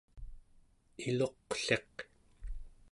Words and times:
iluqliq 1.07 1.95